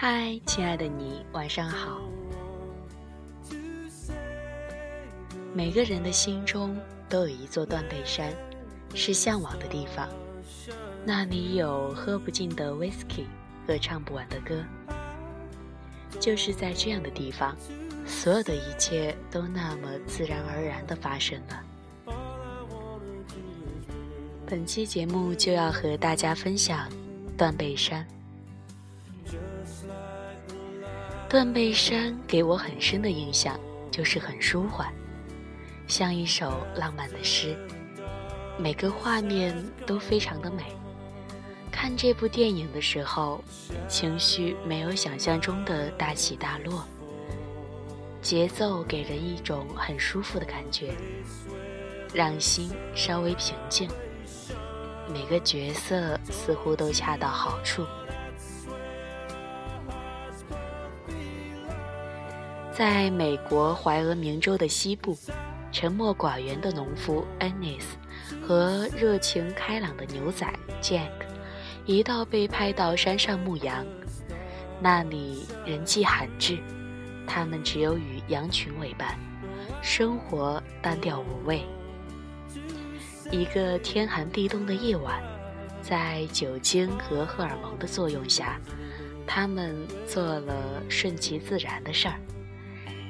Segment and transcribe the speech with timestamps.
[0.00, 2.00] 嗨，亲爱的你，晚上好。
[5.52, 6.78] 每个人的心中
[7.08, 8.32] 都有一座断背山，
[8.94, 10.08] 是向往的地方。
[11.04, 13.24] 那里有喝不尽的 whisky
[13.66, 14.62] 和唱不完的歌。
[16.20, 17.56] 就是在这样的地方，
[18.06, 22.14] 所有的一切都那么自然而然地发生了。
[24.46, 26.88] 本期节目就要和大家分享
[27.36, 28.06] 断背山。
[31.28, 33.60] 断背山给我很深的印象，
[33.90, 34.90] 就是很舒缓，
[35.86, 37.54] 像一首浪漫的诗，
[38.56, 39.54] 每个画面
[39.86, 40.62] 都非常的美。
[41.70, 43.44] 看这部电影的时候，
[43.88, 46.82] 情绪没有想象中的大起大落，
[48.22, 50.94] 节奏给人一种很舒服的感觉，
[52.14, 53.86] 让心稍微平静。
[55.12, 57.84] 每个角色似乎都恰到好处。
[62.78, 65.18] 在美国怀俄明州的西部，
[65.72, 67.82] 沉默寡言的农夫 Ennis
[68.40, 70.46] 和热情开朗的牛仔
[70.80, 71.10] Jack
[71.86, 73.84] 一道被派到山上牧羊。
[74.80, 76.56] 那里人迹罕至，
[77.26, 79.18] 他们只有与羊群为伴，
[79.82, 81.64] 生活单调无味。
[83.32, 85.20] 一个天寒地冻的夜晚，
[85.82, 88.56] 在酒精和荷尔蒙的作用下，
[89.26, 89.76] 他们
[90.06, 92.14] 做了顺其自然的事儿，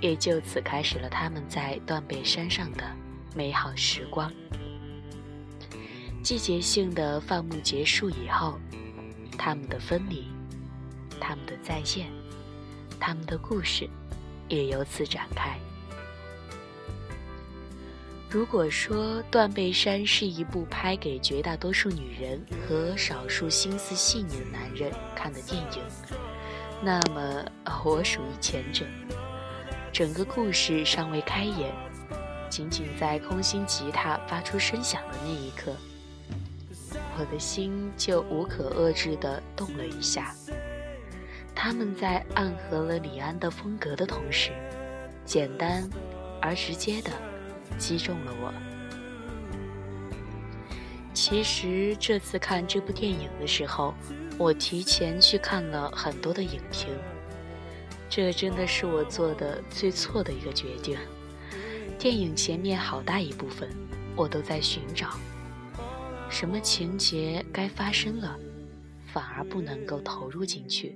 [0.00, 2.84] 也就此开始了他们在断背山上的
[3.34, 4.32] 美好时光。
[6.22, 8.58] 季节性的放牧结束以后，
[9.38, 10.26] 他们的分离，
[11.20, 12.10] 他们的再见，
[12.98, 13.88] 他们的故事，
[14.48, 15.58] 也由此展开。
[18.28, 25.82] 如果说《断背山》是一部拍给绝大多数女人和少数心思细腻的男人看的电影，
[26.82, 27.44] 那么
[27.84, 28.84] 我属于前者。
[29.92, 31.74] 整个故事尚未开演，
[32.48, 35.74] 仅仅在空心吉他发出声响的那一刻，
[37.18, 40.34] 我的心就无可遏制地动了一下。
[41.54, 44.52] 他们在暗合了李安的风格的同时，
[45.24, 45.88] 简单
[46.40, 47.10] 而直接的。
[47.78, 48.52] 击中了我。
[51.14, 53.94] 其实这次看这部电影的时候，
[54.36, 56.88] 我提前去看了很多的影评，
[58.10, 60.98] 这真的是我做的最错的一个决定。
[61.98, 63.70] 电影前面好大一部分，
[64.14, 65.10] 我都在寻找
[66.28, 68.38] 什么情节该发生了，
[69.06, 70.94] 反而不能够投入进去。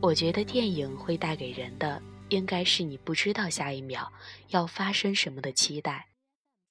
[0.00, 2.00] 我觉得电影会带给人的。
[2.28, 4.10] 应该是你不知道下一秒
[4.48, 6.06] 要发生什么的期待，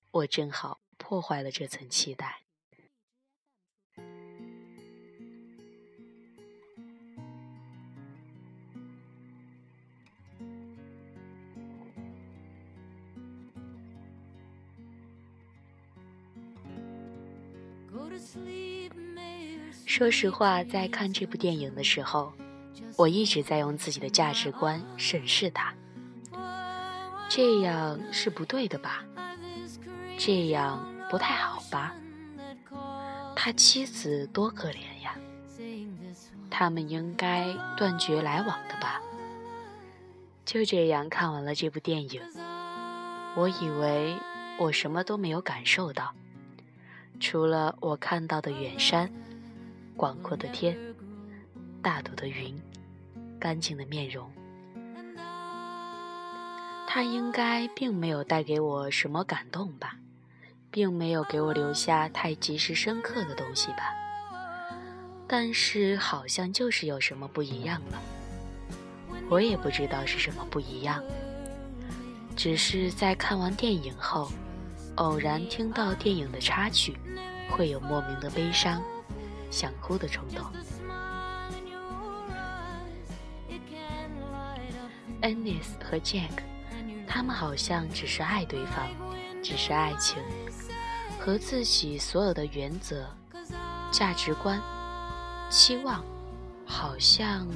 [0.10, 2.42] 我正好破坏了这层期待。
[19.86, 22.32] 说实话，在看这部电影的时候。
[22.98, 25.74] 我一直在用自己的价值观审视他，
[27.30, 29.04] 这样是不对的吧？
[30.18, 31.96] 这样不太好吧？
[33.36, 35.16] 他妻子多可怜呀！
[36.50, 37.48] 他们应该
[37.78, 39.02] 断绝来往的吧？
[40.46, 42.22] 就这样看完了这部电影，
[43.36, 44.16] 我以为
[44.60, 46.14] 我什么都没有感受到，
[47.22, 49.10] 除了我看到的远山、
[49.96, 50.78] 广阔的天、
[51.82, 52.54] 大朵的云。
[53.40, 54.32] 干净的面容，
[56.86, 59.96] 他应该并没有带给我什么感动吧，
[60.70, 63.96] 并没有给我留下太及时深刻的东西吧。
[65.28, 68.00] 但是好像就是有什么不一样了，
[69.28, 71.04] 我也不知道是什么不一样，
[72.36, 74.32] 只是在看完电影后，
[75.02, 76.96] 偶然听到电影的插曲，
[77.50, 78.80] 会有莫名的悲伤、
[79.50, 80.46] 想哭的冲动。
[85.24, 86.44] Ennis 和 Jack，
[87.08, 88.90] 他们好像只是爱对方，
[89.42, 90.20] 只是爱情，
[91.20, 93.10] 和自己所有的原则、
[93.92, 94.62] 价值观、
[95.50, 96.06] 期望，
[96.64, 97.48] 好像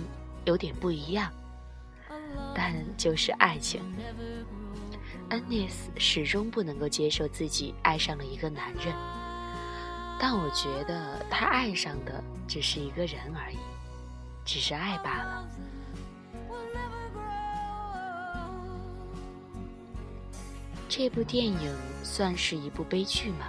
[0.46, 1.32] 有点不一样，
[2.56, 3.84] 但就是爱情。
[5.30, 8.94] Ennis 始终不能够接受自己爱上了一个男人，
[10.20, 13.58] 但我觉得他爱上的只是一个人而已，
[14.46, 15.50] 只是爱罢了。
[20.88, 23.48] 这部电影算是一部悲剧吗？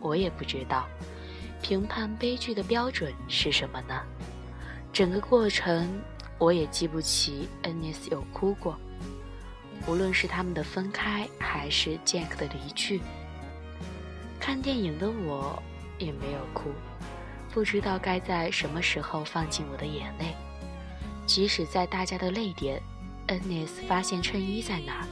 [0.00, 0.88] 我也不知道，
[1.62, 4.02] 评判悲剧的标准是什么呢？
[4.92, 6.02] 整个过程
[6.38, 8.76] 我也记不起恩尼斯有哭过，
[9.86, 13.00] 无论是他们的分开，还是 Jack 的离去。
[14.38, 15.60] 看电影的我
[15.98, 16.70] 也没有哭，
[17.52, 20.34] 不知道该在什么时候放进我的眼泪。
[21.26, 22.80] 即使在大家的泪点，
[23.28, 25.06] 恩尼斯发现衬衣在哪儿，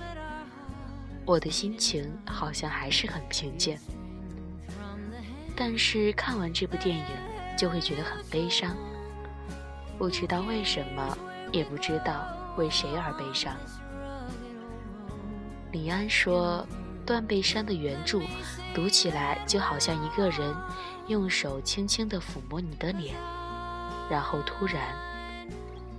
[1.25, 3.79] 我的心情好像还是很平静。
[5.57, 7.05] 但是看完这部电影，
[7.57, 8.77] 就会觉得很悲伤。
[9.99, 11.19] 不知道为什么，
[11.53, 12.27] 也不知道
[12.57, 13.55] 为谁而悲伤。
[15.73, 16.67] 李安说。
[17.07, 18.21] 断背山的原著
[18.73, 20.55] 读起来就好像一个人
[21.09, 23.17] 用手轻轻地抚摸你的脸，
[24.09, 24.95] 然后突然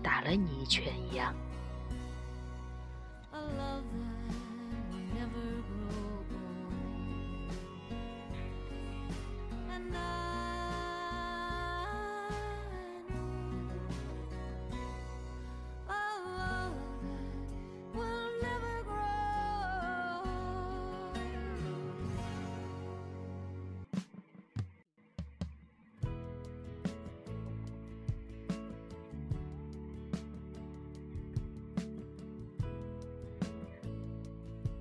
[0.01, 1.33] 打了你一拳一样。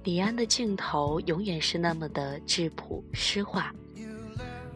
[0.03, 3.75] 李安的镜头永远是那么的质朴诗化。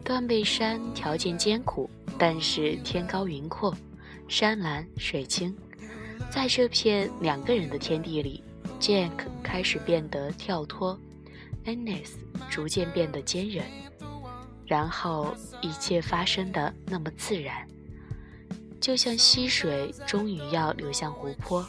[0.03, 1.89] 断背山条件艰苦，
[2.19, 3.75] 但是天高云阔，
[4.27, 5.55] 山蓝水清。
[6.29, 8.43] 在这片两个人的天地里
[8.79, 9.09] ，Jack
[9.41, 10.99] 开始变得跳脱
[11.63, 12.19] a n n e s
[12.51, 13.65] 逐渐变得坚韧，
[14.67, 17.67] 然后一切发生的那么自然，
[18.79, 21.65] 就像溪水终于要流向湖泊，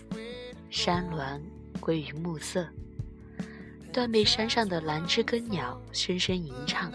[0.69, 1.41] 山峦
[1.81, 2.67] 归于暮色。
[3.97, 6.93] 断背山上的兰芝根鸟声声吟唱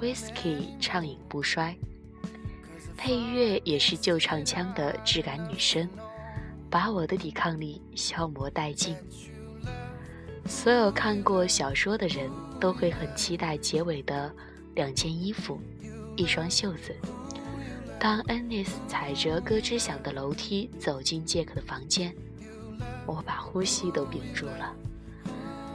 [0.00, 1.76] ，Whiskey 畅饮不衰。
[2.96, 5.88] 配乐也是旧唱腔的质感女声，
[6.70, 8.94] 把我的抵抗力消磨殆尽。
[10.46, 12.30] 所有看过小说的人
[12.60, 14.32] 都会很期待结尾的
[14.76, 15.60] 两件衣服，
[16.14, 16.94] 一双袖子。
[17.98, 22.14] 当 annis 踩着咯吱响的楼梯走进杰克的房间，
[23.06, 24.72] 我把呼吸都屏住了。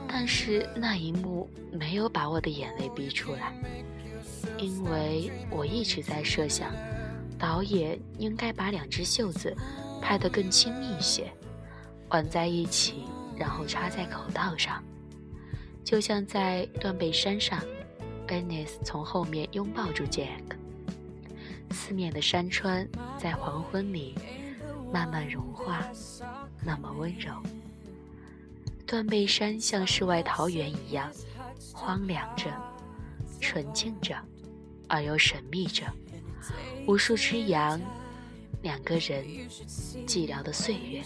[0.07, 3.53] 但是那一幕没有把我的眼泪逼出来，
[4.57, 6.71] 因为我一直在设想，
[7.37, 9.55] 导演应该把两只袖子
[10.01, 11.31] 拍得更亲密一些，
[12.09, 13.03] 挽在一起，
[13.37, 14.83] 然后插在口袋上，
[15.83, 17.59] 就像在断背山上
[18.25, 20.41] b e n n i s 从后面拥抱住 Jack，
[21.71, 22.87] 四面的山川
[23.19, 24.15] 在黄昏里
[24.91, 25.85] 慢慢融化，
[26.63, 27.31] 那么温柔。
[28.87, 31.11] 断背山像世外桃源一样，
[31.73, 32.49] 荒凉着，
[33.41, 34.15] 纯净着，
[34.87, 35.83] 而又神秘着。
[36.87, 37.79] 无数只羊，
[38.61, 39.25] 两个人，
[40.07, 41.03] 寂寥的岁月。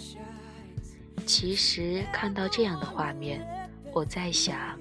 [1.25, 3.43] 其实看到这样的画面，
[3.91, 4.79] 我在想，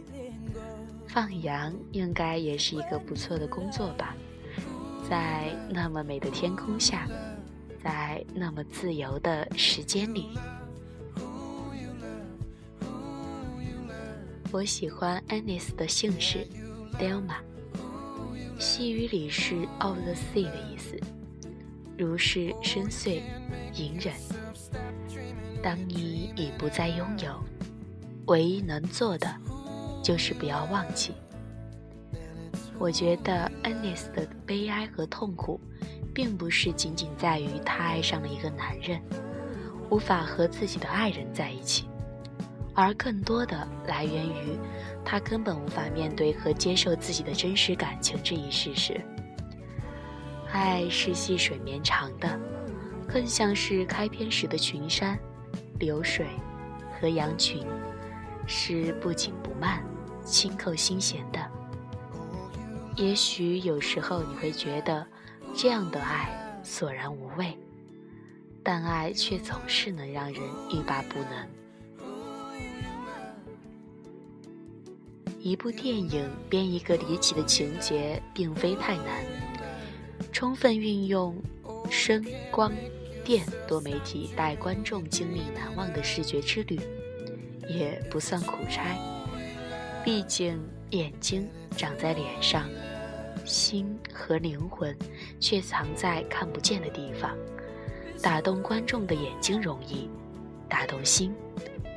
[1.08, 4.14] 放羊应该也是一个不错的工作吧。
[5.08, 7.08] 在那么美的天空下，
[7.82, 10.38] 在那么自由的时间里。
[14.52, 16.44] 我喜欢 Anis 的姓氏
[16.98, 17.36] Delma，
[18.58, 20.98] 西语里是 of the sea 的意思，
[21.96, 23.22] 如是深邃、
[23.76, 24.12] 隐忍。
[25.62, 27.40] 当你已不再拥有，
[28.26, 29.32] 唯一能做的
[30.02, 31.12] 就是不要忘记。
[32.76, 35.60] 我觉得 Anis 的悲哀和痛苦，
[36.12, 39.00] 并不是仅仅在于他爱上了一个男人，
[39.90, 41.84] 无法和自己的爱人在一起。
[42.80, 44.58] 而更多的来源于，
[45.04, 48.98] 他根本无法面对和接受自己的真实感情这一事实。
[50.50, 52.40] 爱是细水绵长的，
[53.06, 55.18] 更像是开篇时的群山、
[55.78, 56.26] 流水
[56.98, 57.66] 和羊群，
[58.46, 59.84] 是不紧不慢、
[60.24, 61.38] 轻扣心弦的。
[62.96, 65.06] 也许有时候你会觉得，
[65.54, 66.30] 这样的爱
[66.62, 67.56] 索然无味，
[68.62, 71.46] 但爱却总是能让人欲罢不能。
[75.42, 79.24] 一部电影编一个离奇的情节，并非太难。
[80.30, 81.34] 充分运用
[81.90, 82.70] 声、光、
[83.24, 86.78] 电多媒体，带观众经历难忘的视觉之旅，
[87.66, 88.94] 也不算苦差。
[90.04, 92.68] 毕竟眼睛长在脸上，
[93.46, 94.94] 心和灵魂
[95.40, 97.34] 却藏在看不见的地方。
[98.20, 100.10] 打动观众的眼睛容易，
[100.68, 101.34] 打动心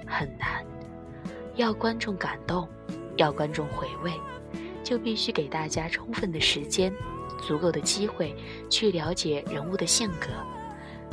[0.08, 0.66] 很难。
[1.58, 2.66] 要观众感动。
[3.17, 4.13] 要观众回味，
[4.84, 6.93] 就必须给大家充分的时间，
[7.41, 8.36] 足够的机会
[8.70, 10.27] 去了解人物的性格，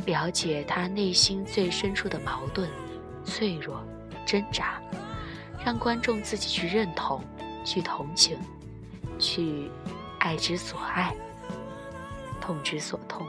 [0.05, 2.69] 了解他内心最深处的矛盾、
[3.23, 3.83] 脆弱、
[4.25, 4.81] 挣扎，
[5.63, 7.23] 让观众自己去认同、
[7.63, 8.37] 去同情、
[9.19, 9.69] 去
[10.19, 11.15] 爱之所爱、
[12.39, 13.25] 痛之所痛。